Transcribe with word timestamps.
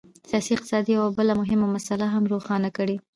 سیاسي 0.29 0.51
اقتصاد 0.55 0.83
یوه 0.95 1.07
بله 1.17 1.33
مهمه 1.41 1.67
مسله 1.75 2.05
هم 2.13 2.23
روښانه 2.33 2.69
کوي. 2.77 2.97